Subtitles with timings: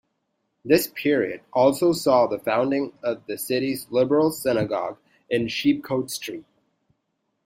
[0.65, 4.97] This period also saw the founding of the city's Liberal synagogue
[5.29, 6.45] in Sheepcote Street.